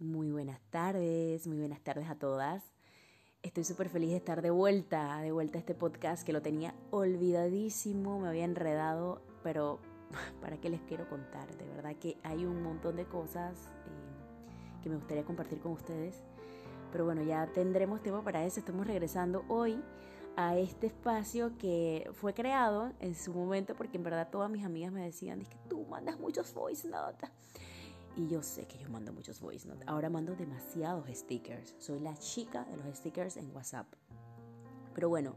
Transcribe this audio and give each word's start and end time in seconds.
Muy 0.00 0.30
buenas 0.30 0.60
tardes, 0.70 1.48
muy 1.48 1.58
buenas 1.58 1.80
tardes 1.80 2.08
a 2.08 2.14
todas. 2.14 2.62
Estoy 3.42 3.64
súper 3.64 3.88
feliz 3.88 4.10
de 4.10 4.18
estar 4.18 4.42
de 4.42 4.50
vuelta, 4.50 5.20
de 5.22 5.32
vuelta 5.32 5.58
a 5.58 5.60
este 5.60 5.74
podcast 5.74 6.24
que 6.24 6.32
lo 6.32 6.40
tenía 6.40 6.72
olvidadísimo, 6.92 8.20
me 8.20 8.28
había 8.28 8.44
enredado, 8.44 9.20
pero 9.42 9.80
¿para 10.40 10.56
qué 10.58 10.70
les 10.70 10.80
quiero 10.82 11.08
contar? 11.08 11.52
De 11.56 11.66
verdad 11.66 11.96
que 11.96 12.16
hay 12.22 12.44
un 12.44 12.62
montón 12.62 12.94
de 12.94 13.06
cosas 13.06 13.58
eh, 13.58 14.82
que 14.84 14.88
me 14.88 14.94
gustaría 14.94 15.24
compartir 15.24 15.58
con 15.58 15.72
ustedes. 15.72 16.22
Pero 16.92 17.04
bueno, 17.04 17.24
ya 17.24 17.48
tendremos 17.52 18.00
tiempo 18.00 18.22
para 18.22 18.44
eso. 18.44 18.60
Estamos 18.60 18.86
regresando 18.86 19.44
hoy 19.48 19.82
a 20.36 20.56
este 20.56 20.86
espacio 20.86 21.58
que 21.58 22.08
fue 22.12 22.34
creado 22.34 22.92
en 23.00 23.16
su 23.16 23.34
momento 23.34 23.74
porque 23.74 23.96
en 23.96 24.04
verdad 24.04 24.28
todas 24.30 24.48
mis 24.48 24.64
amigas 24.64 24.92
me 24.92 25.02
decían, 25.02 25.40
es 25.40 25.48
que 25.48 25.58
tú 25.68 25.84
mandas 25.86 26.20
muchos 26.20 26.54
voice 26.54 26.86
notes. 26.86 27.28
Y 28.18 28.28
yo 28.28 28.42
sé 28.42 28.66
que 28.66 28.76
yo 28.78 28.90
mando 28.90 29.12
muchos 29.12 29.40
voice 29.40 29.66
notes. 29.66 29.86
Ahora 29.86 30.10
mando 30.10 30.34
demasiados 30.34 31.06
stickers. 31.08 31.74
Soy 31.78 32.00
la 32.00 32.14
chica 32.18 32.64
de 32.64 32.76
los 32.76 32.98
stickers 32.98 33.38
en 33.38 33.54
WhatsApp. 33.54 33.86
Pero 34.92 35.08
bueno, 35.08 35.36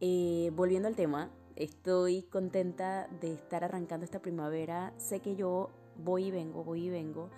eh, 0.00 0.52
volviendo 0.54 0.86
al 0.86 0.94
tema, 0.94 1.30
estoy 1.56 2.22
contenta 2.24 3.08
de 3.20 3.32
estar 3.32 3.64
arrancando 3.64 4.04
esta 4.04 4.20
primavera. 4.20 4.92
Sé 4.98 5.20
que 5.20 5.34
yo 5.34 5.70
voy 5.96 6.26
y 6.26 6.30
vengo, 6.30 6.62
voy 6.62 6.86
y 6.86 6.90
vengo 6.90 7.30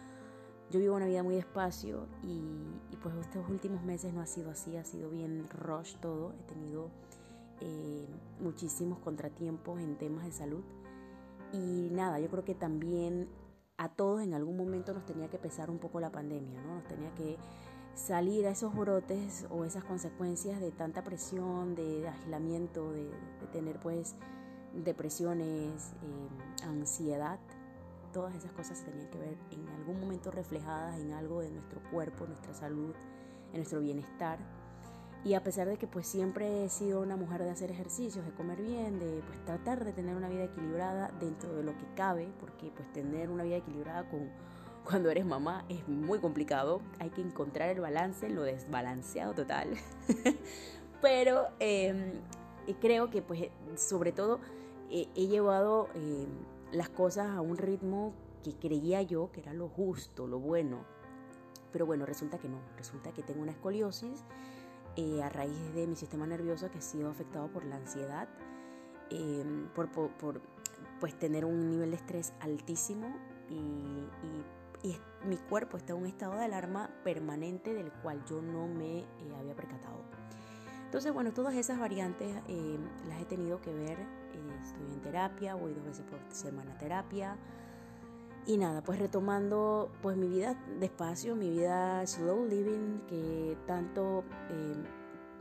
yo 0.71 0.81
vivo 0.81 0.97
una 0.97 1.07
vida 1.07 1.23
muy 1.23 1.37
despacio 1.37 2.09
y, 2.23 2.97
pues 3.03 3.15
estos 3.17 3.49
últimos 3.51 3.83
meses 3.85 4.15
no 4.15 4.23
ha 4.23 4.27
sido 4.27 4.51
así, 4.51 4.77
ha 4.77 4.85
sido 4.85 5.11
bien 5.11 5.47
rush 5.51 5.95
todo. 6.01 6.33
He 6.33 6.43
tenido 6.53 6.91
eh, 7.61 8.09
muchísimos 8.41 8.99
contratiempos 8.99 9.79
en 9.79 9.97
temas 9.97 10.25
de 10.25 10.33
salud. 10.33 10.65
Y 11.53 11.91
nada, 11.93 12.19
yo 12.19 12.29
creo 12.29 12.45
que 12.45 12.55
también 12.55 13.29
a 13.77 13.89
todos 13.89 14.23
en 14.23 14.35
algún 14.35 14.57
momento 14.57 14.93
nos 14.93 15.05
tenía 15.05 15.29
que 15.29 15.39
pesar 15.39 15.71
un 15.71 15.79
poco 15.79 16.01
la 16.01 16.11
pandemia, 16.11 16.63
¿no? 16.63 16.75
Nos 16.77 16.85
tenía 16.85 17.15
que 17.15 17.39
salir 17.95 18.47
a 18.47 18.51
esos 18.51 18.75
brotes 18.75 19.47
o 19.51 19.65
esas 19.65 19.85
consecuencias 19.85 20.61
de 20.61 20.71
tanta 20.73 21.05
presión, 21.05 21.75
de, 21.75 22.09
agilamiento, 22.09 22.93
de, 22.93 23.11
tener 23.53 23.79
pues 23.81 24.17
depresiones, 24.73 25.93
eh, 26.03 26.65
ansiedad 26.67 27.39
todas 28.15 28.35
esas 28.37 28.53
cosas 28.53 28.79
se 28.79 28.85
tenían 28.85 29.11
que 29.11 29.19
ver 29.19 29.37
en 29.51 29.69
algún 29.71 30.01
momento 30.01 30.31
reflejadas 30.31 30.99
en 31.01 31.13
algo 31.13 31.41
de 31.41 31.51
nuestro 31.51 31.83
cuerpo, 31.91 32.27
nuestra 32.27 32.55
salud, 32.55 32.95
en 33.51 33.57
nuestro 33.57 33.81
bienestar. 33.81 34.39
Y 35.25 35.33
a 35.33 35.43
pesar 35.43 35.67
de 35.67 35.79
que 35.79 35.87
pues 35.87 36.07
siempre 36.07 36.65
he 36.65 36.69
sido 36.69 37.01
una 37.01 37.17
mujer 37.17 37.43
de 37.43 37.51
hacer 37.51 37.71
ejercicios, 37.71 38.27
de 38.27 38.33
comer 38.33 38.61
bien, 38.61 38.99
de 38.99 39.23
pues 39.27 39.43
tratar 39.47 39.83
de 39.83 39.93
tener 39.95 40.17
una 40.17 40.29
vida 40.29 40.45
equilibrada 40.45 41.11
dentro 41.19 41.55
de 41.55 41.63
lo 41.63 41.73
que 41.73 41.87
cabe, 41.97 42.29
porque 42.41 42.71
pues 42.77 42.93
tener 42.93 43.31
una 43.31 43.43
vida 43.43 43.57
equilibrada 43.57 44.09
con 44.11 44.29
cuando 44.85 45.11
eres 45.11 45.25
mamá 45.25 45.65
es 45.71 45.89
muy 45.89 46.19
complicado, 46.19 46.83
hay 46.99 47.09
que 47.09 47.23
encontrar 47.23 47.71
el 47.71 47.81
balance, 47.81 48.29
lo 48.29 48.43
desbalanceado 48.43 49.33
total. 49.33 49.71
Pero 51.01 51.47
em, 51.59 52.13
creo 52.81 53.09
que 53.09 53.23
pues 53.23 53.49
sobre 53.77 54.13
todo 54.13 54.41
he 54.91 55.27
llevado 55.27 55.89
em, 55.95 56.29
las 56.71 56.91
cosas 56.91 57.29
a 57.29 57.41
un 57.41 57.57
ritmo 57.57 58.13
que 58.43 58.53
creía 58.53 59.01
yo 59.01 59.33
que 59.33 59.41
era 59.41 59.55
lo 59.55 59.69
justo, 59.69 60.27
lo 60.27 60.39
bueno. 60.39 60.85
Pero 61.73 61.87
bueno, 61.87 62.05
resulta 62.05 62.39
que 62.39 62.49
no. 62.49 62.61
Resulta 62.77 63.13
que 63.13 63.23
tengo 63.23 63.41
una 63.41 63.53
escoliosis 63.53 64.23
eh, 64.97 65.23
a 65.23 65.29
raíz 65.29 65.75
de 65.75 65.87
mi 65.87 65.97
sistema 65.97 66.27
nervioso 66.27 66.71
que 66.71 66.79
ha 66.79 66.83
sido 66.83 67.11
afectado 67.11 67.49
por 67.49 67.65
la 67.65 67.77
ansiedad, 67.77 68.29
em, 69.11 69.69
por, 69.69 69.89
pues 71.01 71.19
tener 71.19 71.45
un 71.45 71.71
nivel 71.71 71.91
de 71.91 71.97
estrés 71.97 72.33
altísimo 72.41 73.15
y, 73.49 74.09
mi 75.27 75.39
cuerpo 75.39 75.79
está 75.79 75.95
en 75.95 76.01
un 76.01 76.07
estado 76.07 76.35
de 76.35 76.45
alarma 76.45 76.91
permanente 77.03 77.73
del 77.73 77.91
cual 77.91 78.23
yo 78.27 78.43
no 78.43 78.69
me 78.69 78.99
eh, 78.99 79.07
había 79.39 79.55
percatado. 79.55 80.05
Entonces, 80.85 81.11
bueno, 81.15 81.33
todas 81.33 81.55
esas 81.55 81.79
variantes 81.79 82.37
em, 82.49 82.85
las 83.09 83.23
he 83.23 83.25
tenido 83.25 83.63
que 83.63 83.73
ver 83.73 83.97
estoy 84.65 84.93
en 84.93 85.01
terapia, 85.01 85.55
voy 85.55 85.75
dos 85.75 85.85
veces 85.85 86.05
por 86.05 86.19
semana 86.31 86.73
a 86.73 86.79
terapia. 86.79 87.37
Y 88.47 88.59
nada, 88.59 88.83
pues 88.83 88.99
retomando 88.99 89.91
pues 90.03 90.17
mi 90.19 90.29
vida 90.29 90.55
despacio, 90.79 91.35
mi 91.35 91.49
vida 91.49 92.07
slow 92.07 92.45
living, 92.45 93.01
que 93.09 93.57
tanto 93.67 94.23
em, 94.51 94.85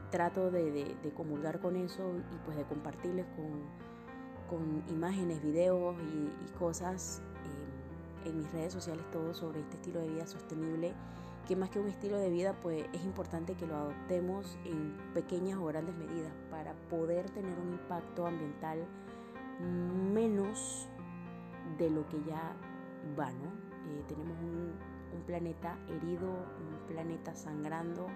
trato 0.09 0.49
de, 0.49 0.95
comulgar 1.13 1.59
con 1.59 1.75
eso 1.75 2.13
y 2.33 2.37
pues 2.45 2.55
de 2.55 2.63
compartirles 2.63 3.25
con, 3.35 3.83
imágenes, 4.87 5.41
videos 5.41 5.95
y, 5.99 6.51
cosas 6.59 7.21
em, 8.23 8.29
en 8.29 8.37
mis 8.37 8.51
redes 8.51 8.71
sociales 8.71 9.03
todo 9.11 9.33
sobre 9.33 9.61
este 9.61 9.75
estilo 9.77 9.99
de 9.99 10.09
vida 10.09 10.27
sostenible 10.27 10.93
que 11.47 11.55
más 11.55 11.69
que 11.69 11.79
un 11.79 11.87
estilo 11.87 12.17
de 12.17 12.29
vida, 12.29 12.55
pues 12.61 12.85
es 12.93 13.03
importante 13.03 13.55
que 13.55 13.67
lo 13.67 13.75
adoptemos 13.75 14.57
en 14.63 14.95
pequeñas 15.13 15.57
o 15.57 15.65
grandes 15.65 15.95
medidas 15.95 16.31
para 16.49 16.73
poder 16.89 17.29
tener 17.31 17.57
un 17.59 17.73
impacto 17.73 18.25
ambiental 18.25 18.85
menos 20.13 20.87
de 21.77 21.89
lo 21.89 22.07
que 22.07 22.23
ya 22.23 22.55
va, 23.17 23.31
¿no? 23.31 23.49
Eh, 23.89 24.03
tenemos 24.07 24.37
un, 24.39 24.93
planeta 25.27 25.77
herido, 25.87 26.27
un 26.27 26.87
planeta 26.87 27.35
sangrando. 27.35 28.07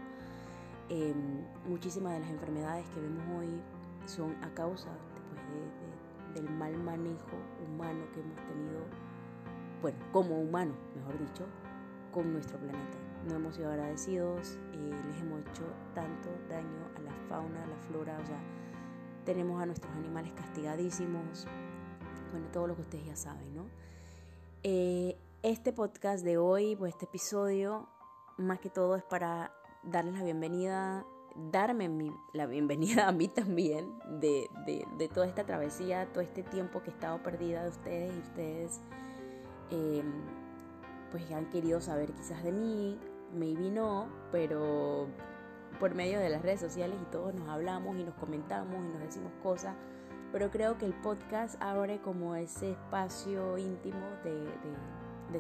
Em, 0.90 1.46
muchísimas 1.68 2.14
de 2.14 2.20
las 2.22 2.30
enfermedades 2.30 2.90
que 2.90 3.00
vemos 3.00 3.24
hoy 3.38 3.62
son 4.06 4.36
a 4.44 4.54
causa 4.54 4.90
pues, 5.30 6.44
del 6.44 6.50
mal 6.56 6.76
manejo 6.78 7.38
humano 7.66 8.04
que 8.14 8.22
hemos 8.22 8.38
tenido, 8.48 8.82
bueno, 9.82 9.98
como 10.12 10.42
humano, 10.42 10.74
mejor 10.96 11.20
dicho, 11.20 11.46
con 12.12 12.34
nuestro 12.34 12.58
planeta 12.58 12.98
no 13.28 13.36
hemos 13.36 13.56
sido 13.56 13.70
agradecidos, 13.70 14.58
eh, 14.74 15.02
les 15.08 15.22
hemos 15.22 15.42
hecho 15.42 15.64
tanto 15.94 16.30
daño 16.50 16.90
a 16.96 17.02
la 17.02 17.12
fauna, 17.28 17.64
a 17.64 17.68
la 17.68 17.78
flora, 17.88 18.18
o 18.22 18.26
sea, 18.26 18.40
tenemos 19.26 19.62
a 19.62 19.66
nuestros 19.66 19.94
animales 19.96 20.32
castigadísimos, 20.34 21.48
bueno, 22.32 22.48
todo 22.52 22.68
lo 22.68 22.76
que 22.76 22.82
ustedes 22.82 23.06
ya 23.06 23.16
saben, 23.16 23.54
¿no? 23.56 23.66
Eh, 24.64 25.18
este 25.44 25.72
podcast 25.72 26.24
de 26.24 26.38
hoy, 26.38 26.76
pues 26.76 26.94
este 26.94 27.06
episodio, 27.06 27.88
más 28.38 28.60
que 28.60 28.70
todo 28.70 28.96
es 28.96 29.04
para 29.04 29.52
darles 29.84 30.16
la 30.16 30.24
bienvenida, 30.24 31.06
darme 31.52 32.12
la 32.34 32.46
bienvenida 32.48 33.08
a 33.08 33.12
mí 33.12 33.28
también 33.28 33.88
de, 34.20 34.50
de, 34.66 35.08
toda 35.10 35.28
esta 35.28 35.46
travesía, 35.46 36.12
todo 36.12 36.22
este 36.22 36.44
tiempo 36.44 36.82
que 36.82 36.90
he 36.90 36.94
estado 36.94 37.22
perdida 37.24 37.64
de 37.64 37.70
ustedes 37.70 38.16
y 38.16 38.20
ustedes... 38.20 38.82
Eh, 39.70 40.04
pues 41.12 41.30
han 41.32 41.50
querido 41.50 41.80
saber 41.82 42.12
quizás 42.14 42.44
de 42.44 42.52
mí, 42.52 43.00
maybe 43.34 43.70
no, 43.70 44.08
pero 44.32 45.08
por 45.80 45.96
medio 45.96 46.20
de 46.20 46.30
las 46.30 46.42
redes 46.42 46.60
sociales 46.60 46.98
y 47.02 47.06
todos 47.12 47.34
nos 47.34 47.48
hablamos 47.50 47.98
y 47.98 48.04
nos 48.04 48.16
comentamos 48.16 48.76
y 48.84 48.90
nos 48.90 49.00
decimos 49.02 49.32
cosas, 49.42 49.76
pero 50.32 50.52
creo 50.52 50.78
que 50.78 50.86
el 50.86 50.94
podcast 50.94 51.62
abre 51.62 52.00
como 52.00 52.36
ese 52.36 52.72
espacio 52.72 53.58
íntimo 53.58 54.06
de, 54.24 54.48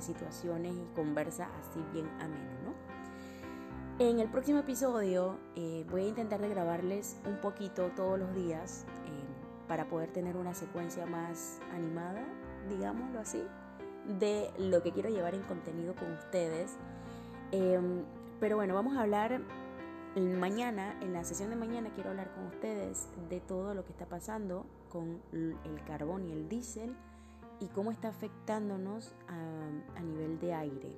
situaciones 0.01 0.75
y 0.75 0.95
conversa 0.95 1.49
así 1.59 1.83
bien 1.91 2.07
ameno, 2.19 2.51
¿no? 2.65 4.05
En 4.05 4.19
el 4.19 4.29
próximo 4.29 4.59
episodio 4.59 5.39
eh, 5.55 5.87
voy 5.89 6.03
a 6.03 6.07
intentar 6.09 6.39
de 6.39 6.49
grabarles 6.49 7.17
un 7.25 7.37
poquito 7.37 7.89
todos 7.95 8.19
los 8.19 8.31
días 8.35 8.85
eh, 9.07 9.67
para 9.67 9.85
poder 9.85 10.11
tener 10.11 10.37
una 10.37 10.53
secuencia 10.53 11.07
más 11.07 11.59
animada, 11.73 12.23
digámoslo 12.69 13.19
así, 13.19 13.41
de 14.19 14.51
lo 14.59 14.83
que 14.83 14.91
quiero 14.91 15.09
llevar 15.09 15.33
en 15.33 15.41
contenido 15.41 15.95
con 15.95 16.11
ustedes. 16.11 16.75
Em, 17.51 18.03
pero 18.39 18.55
bueno, 18.55 18.75
vamos 18.75 18.97
a 18.97 19.01
hablar 19.01 19.41
mañana, 20.21 20.97
en 21.01 21.13
la 21.13 21.23
sesión 21.23 21.49
de 21.49 21.55
mañana 21.55 21.91
quiero 21.93 22.09
hablar 22.11 22.33
con 22.33 22.47
ustedes 22.47 23.09
de 23.29 23.39
todo 23.39 23.73
lo 23.73 23.83
que 23.85 23.91
está 23.91 24.05
pasando 24.05 24.65
con 24.89 25.21
el 25.31 25.83
carbón 25.85 26.25
y 26.25 26.31
el 26.31 26.49
diésel 26.49 26.95
y 27.59 27.67
cómo 27.67 27.91
está 27.91 28.09
afectándonos 28.09 29.13
a, 29.27 30.01
nivel 30.01 30.39
de 30.39 30.53
aire. 30.53 30.97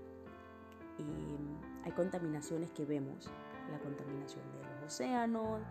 Em, 1.00 1.86
hay 1.86 1.92
contaminaciones 1.94 2.70
que 2.72 2.86
vemos, 2.86 3.30
la 3.72 3.80
contaminación 3.80 4.44
de 4.52 4.82
los 4.82 4.94
océanos, 4.94 5.62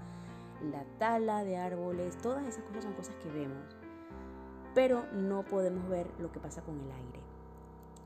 la 0.72 0.84
tala 0.98 1.44
de 1.44 1.56
árboles, 1.56 2.16
todas 2.18 2.46
esas 2.46 2.64
cosas 2.64 2.84
son 2.84 2.94
cosas 2.94 3.14
que 3.16 3.30
vemos 3.30 3.76
pero 4.78 5.06
no 5.12 5.42
podemos 5.42 5.88
ver 5.88 6.06
lo 6.20 6.30
que 6.30 6.38
pasa 6.38 6.62
con 6.62 6.78
el 6.78 6.90
aire. 6.92 7.20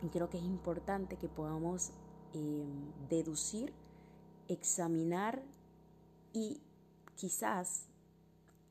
Y 0.01 0.09
creo 0.09 0.31
que 0.31 0.39
es 0.39 0.45
importante 0.45 1.19
que 1.19 1.29
podamos 1.29 1.91
eh, 2.33 2.65
deducir, 3.11 3.75
examinar 4.49 5.43
y 6.33 6.61
quizás 7.17 7.87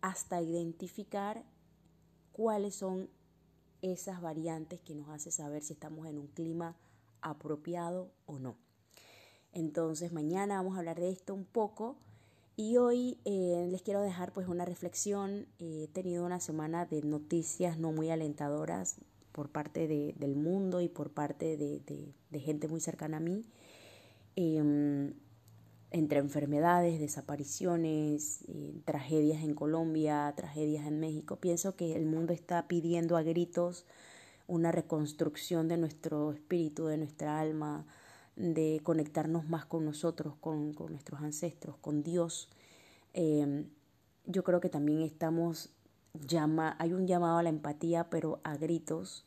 hasta 0.02 0.42
identificar 0.42 1.44
cuáles 2.32 2.76
son 2.76 3.10
esas 3.82 4.22
variantes 4.22 4.82
que 4.82 4.96
nos 4.96 5.10
hace 5.10 5.32
saber 5.32 5.64
si 5.64 5.74
estamos 5.74 6.08
en 6.08 6.18
un 6.18 6.28
clima 6.28 6.76
apropiado 7.22 8.12
o 8.26 8.40
no. 8.40 8.56
Entonces 9.54 10.12
mañana 10.12 10.58
vamos 10.58 10.76
a 10.76 10.80
hablar 10.80 11.00
de 11.00 11.10
esto 11.10 11.34
un 11.34 11.46
poco 11.46 11.98
y 12.56 12.78
hoy 12.78 13.18
eh, 13.26 13.68
les 13.70 13.82
quiero 13.82 14.02
dejar 14.02 14.34
pues 14.34 14.48
una 14.48 14.66
reflexión. 14.66 15.48
he 15.60 15.88
tenido 15.94 16.26
una 16.26 16.40
semana 16.40 16.86
de 16.86 17.02
noticias 17.02 17.78
no 17.78 17.92
muy 17.92 18.10
alentadoras 18.10 18.98
por 19.32 19.50
parte 19.50 19.88
del 19.88 20.36
mundo 20.36 20.82
y 20.82 20.90
por 20.90 21.12
parte 21.12 21.58
de, 21.58 22.40
gente 22.40 22.68
muy 22.68 22.82
cercana 22.82 23.18
a 23.18 23.20
mí. 23.20 23.44
em, 24.36 25.14
entre 25.92 26.20
enfermedades, 26.20 27.00
desapariciones, 27.00 28.46
eh, 28.48 28.82
tragedias 28.86 29.44
en 29.44 29.54
Colombia, 29.54 30.34
tragedias 30.36 30.88
en 30.88 31.00
México. 31.00 31.36
Pienso 31.36 31.76
que 31.76 31.96
el 31.96 32.06
mundo 32.06 32.32
está 32.34 32.68
pidiendo 32.68 33.18
a 33.18 33.24
gritos 33.24 33.86
una 34.48 34.72
reconstrucción 34.72 35.68
de 35.68 35.78
nuestro 35.78 36.32
espíritu, 36.32 36.86
de 36.86 36.98
nuestra 36.98 37.40
alma, 37.40 37.86
de 38.38 38.80
conectarnos 38.84 39.48
más 39.50 39.66
con 39.66 39.86
nosotros, 39.86 40.36
con, 40.40 40.74
nuestros 40.90 41.22
ancestros, 41.22 41.76
con 41.78 42.04
Dios. 42.04 42.50
Em, 43.14 43.68
yo 44.26 44.44
creo 44.44 44.62
que 44.62 44.70
también 44.70 45.02
estamos, 45.02 45.74
llama, 46.14 46.76
hay 46.80 46.94
un 46.94 47.06
llamado 47.06 47.38
a 47.38 47.44
la 47.44 47.50
empatía, 47.50 48.10
pero 48.10 48.40
a 48.44 48.56
gritos. 48.56 49.26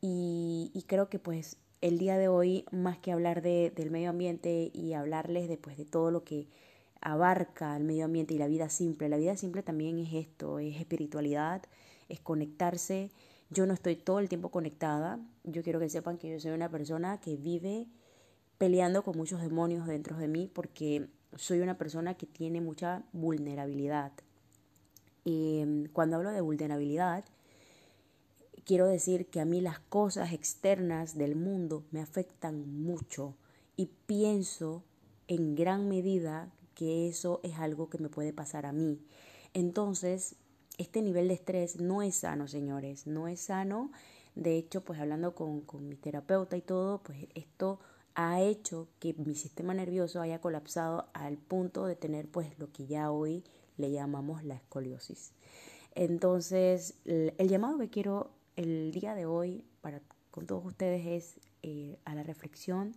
Y, 0.00 0.70
y 0.74 0.82
creo 0.82 1.08
que 1.08 1.18
pues 1.18 1.58
el 1.80 1.98
día 1.98 2.18
de 2.18 2.28
hoy, 2.28 2.64
más 2.70 2.98
que 2.98 3.12
hablar 3.12 3.42
de, 3.42 3.72
del 3.74 3.90
medio 3.90 4.10
ambiente 4.10 4.70
y 4.72 4.92
hablarles 4.94 5.48
después 5.48 5.76
de 5.76 5.84
todo 5.84 6.10
lo 6.10 6.24
que 6.24 6.48
abarca 7.00 7.76
el 7.76 7.84
medio 7.84 8.06
ambiente 8.06 8.34
y 8.34 8.38
la 8.38 8.48
vida 8.48 8.68
simple, 8.68 9.08
la 9.08 9.16
vida 9.16 9.36
simple 9.36 9.62
también 9.62 9.98
es 9.98 10.12
esto, 10.14 10.58
es 10.58 10.76
espiritualidad, 10.76 11.62
es 12.08 12.20
conectarse. 12.20 13.10
Yo 13.50 13.66
no 13.66 13.74
estoy 13.74 13.96
todo 13.96 14.18
el 14.18 14.28
tiempo 14.28 14.50
conectada, 14.50 15.20
yo 15.44 15.62
quiero 15.62 15.78
que 15.78 15.88
sepan 15.88 16.18
que 16.18 16.30
yo 16.30 16.40
soy 16.40 16.50
una 16.52 16.70
persona 16.70 17.20
que 17.20 17.36
vive 17.36 17.86
peleando 18.58 19.04
con 19.04 19.16
muchos 19.16 19.40
demonios 19.40 19.86
dentro 19.86 20.16
de 20.16 20.28
mí 20.28 20.50
porque 20.52 21.06
soy 21.36 21.60
una 21.60 21.78
persona 21.78 22.14
que 22.14 22.26
tiene 22.26 22.60
mucha 22.60 23.02
vulnerabilidad. 23.12 24.12
Em, 25.24 25.86
cuando 25.92 26.16
hablo 26.16 26.30
de 26.30 26.40
vulnerabilidad, 26.40 27.24
quiero 28.66 28.86
decir 28.88 29.28
que 29.28 29.40
a 29.40 29.44
mí 29.44 29.60
las 29.60 29.78
cosas 29.78 30.32
externas 30.32 31.16
del 31.16 31.36
mundo 31.36 31.84
me 31.92 32.00
afectan 32.00 32.82
mucho 32.82 33.36
y 33.76 33.86
pienso 34.06 34.82
en 35.28 35.54
gran 35.54 35.88
medida 35.88 36.52
que 36.74 37.08
eso 37.08 37.40
es 37.44 37.58
algo 37.58 37.88
que 37.88 37.98
me 37.98 38.08
puede 38.08 38.32
pasar 38.32 38.66
a 38.66 38.72
mí. 38.72 39.00
Entonces, 39.54 40.34
este 40.78 41.00
nivel 41.00 41.28
de 41.28 41.34
estrés 41.34 41.80
no 41.80 42.02
es 42.02 42.16
sano, 42.16 42.48
señores, 42.48 43.06
no 43.06 43.28
es 43.28 43.40
sano. 43.40 43.92
De 44.34 44.56
hecho, 44.56 44.82
pues 44.82 44.98
hablando 44.98 45.34
con, 45.34 45.60
con 45.60 45.88
mi 45.88 45.96
terapeuta 45.96 46.56
y 46.56 46.60
todo, 46.60 47.02
pues 47.02 47.28
esto 47.34 47.78
ha 48.16 48.42
hecho 48.42 48.88
que 48.98 49.14
mi 49.14 49.36
sistema 49.36 49.74
nervioso 49.74 50.20
haya 50.20 50.40
colapsado 50.40 51.08
al 51.14 51.38
punto 51.38 51.86
de 51.86 51.94
tener 51.94 52.28
pues 52.28 52.58
lo 52.58 52.72
que 52.72 52.86
ya 52.86 53.12
hoy 53.12 53.44
le 53.76 53.92
llamamos 53.92 54.42
la 54.42 54.56
escoliosis. 54.56 55.32
Entonces, 55.94 56.98
el 57.04 57.48
llamado 57.48 57.78
que 57.78 57.88
quiero 57.88 58.35
el 58.56 58.90
día 58.90 59.14
de 59.14 59.26
hoy 59.26 59.64
para 59.80 60.00
con 60.30 60.46
todos 60.46 60.66
ustedes 60.66 61.06
es 61.06 61.40
eh, 61.62 61.98
a 62.04 62.14
la 62.14 62.22
reflexión 62.22 62.94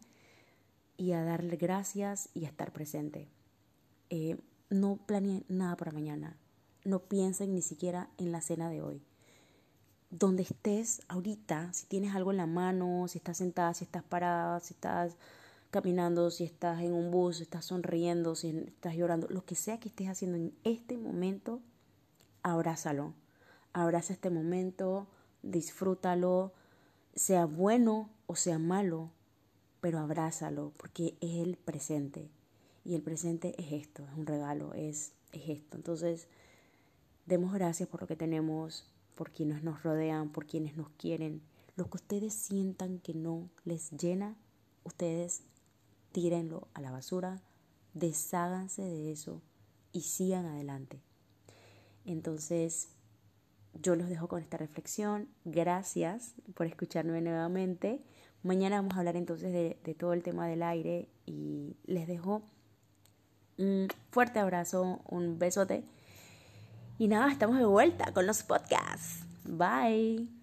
y 0.97 1.13
a 1.13 1.23
darle 1.23 1.55
gracias 1.55 2.29
y 2.33 2.43
a 2.43 2.49
estar 2.49 2.73
presente. 2.73 3.29
Eh, 4.09 4.37
no 4.69 4.97
planeen 4.97 5.45
nada 5.47 5.77
para 5.77 5.93
mañana. 5.93 6.35
No 6.83 6.99
piensen 6.99 7.53
ni 7.53 7.61
siquiera 7.61 8.09
en 8.17 8.33
la 8.33 8.41
cena 8.41 8.69
de 8.69 8.81
hoy. 8.81 9.01
Donde 10.09 10.43
estés 10.43 11.01
ahorita, 11.07 11.71
si 11.71 11.85
tienes 11.85 12.13
algo 12.13 12.31
en 12.31 12.37
la 12.37 12.45
mano, 12.45 13.07
si 13.07 13.19
estás 13.19 13.37
sentada, 13.37 13.73
si 13.73 13.85
estás 13.85 14.03
parada, 14.03 14.59
si 14.59 14.73
estás 14.73 15.15
caminando, 15.71 16.31
si 16.31 16.43
estás 16.43 16.81
en 16.81 16.93
un 16.93 17.11
bus, 17.11 17.37
si 17.37 17.43
estás 17.43 17.65
sonriendo, 17.65 18.35
si 18.35 18.49
estás 18.49 18.95
llorando, 18.95 19.27
lo 19.29 19.45
que 19.45 19.55
sea 19.55 19.79
que 19.79 19.87
estés 19.87 20.09
haciendo 20.09 20.37
en 20.37 20.53
este 20.63 20.97
momento, 20.97 21.61
abrázalo. 22.43 23.13
Abraza 23.71 24.13
este 24.13 24.29
momento, 24.29 25.07
disfrútalo, 25.41 26.53
sea 27.15 27.45
bueno 27.45 28.09
o 28.27 28.35
sea 28.35 28.59
malo, 28.59 29.11
pero 29.81 29.99
abrázalo 29.99 30.71
porque 30.77 31.17
es 31.21 31.35
el 31.39 31.57
presente. 31.57 32.29
Y 32.85 32.95
el 32.95 33.01
presente 33.01 33.55
es 33.57 33.71
esto, 33.71 34.05
es 34.05 34.17
un 34.17 34.25
regalo, 34.25 34.73
es, 34.73 35.13
es 35.31 35.49
esto. 35.49 35.77
Entonces, 35.77 36.27
demos 37.25 37.53
gracias 37.53 37.87
por 37.89 38.01
lo 38.01 38.07
que 38.07 38.15
tenemos, 38.15 38.85
por 39.15 39.31
quienes 39.31 39.63
nos 39.63 39.83
rodean, 39.83 40.29
por 40.29 40.45
quienes 40.45 40.75
nos 40.77 40.89
quieren. 40.91 41.41
Lo 41.75 41.89
que 41.89 41.97
ustedes 41.97 42.33
sientan 42.33 42.99
que 42.99 43.13
no 43.13 43.49
les 43.65 43.91
llena, 43.91 44.35
ustedes 44.83 45.43
tírenlo 46.11 46.67
a 46.73 46.81
la 46.81 46.91
basura, 46.91 47.41
desháganse 47.93 48.81
de 48.81 49.11
eso 49.11 49.41
y 49.91 50.01
sigan 50.01 50.45
adelante. 50.45 50.99
Entonces, 52.05 52.89
yo 53.81 53.95
los 53.95 54.09
dejo 54.09 54.27
con 54.27 54.41
esta 54.41 54.57
reflexión. 54.57 55.27
Gracias 55.45 56.33
por 56.53 56.65
escucharme 56.65 57.21
nuevamente. 57.21 58.01
Mañana 58.43 58.77
vamos 58.77 58.95
a 58.95 58.99
hablar 58.99 59.15
entonces 59.17 59.51
de, 59.51 59.95
todo 59.95 60.13
el 60.13 60.23
tema 60.23 60.47
del 60.47 60.63
aire 60.63 61.09
y 61.25 61.75
les 61.85 62.07
dejo 62.07 62.41
un 63.57 63.87
fuerte 64.11 64.39
abrazo, 64.39 65.01
un 65.09 65.37
besote. 65.37 65.83
Y 66.97 67.07
nada, 67.07 67.31
estamos 67.31 67.57
de 67.57 67.65
vuelta 67.65 68.13
con 68.13 68.25
los 68.25 68.43
podcasts. 68.43 69.25
Bye. 69.45 70.38